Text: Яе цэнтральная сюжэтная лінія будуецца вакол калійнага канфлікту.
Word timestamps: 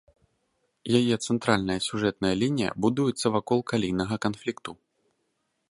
Яе 0.99 1.15
цэнтральная 1.25 1.75
сюжэтная 1.89 2.33
лінія 2.43 2.71
будуецца 2.85 3.27
вакол 3.37 3.59
калійнага 3.73 4.15
канфлікту. 4.27 4.71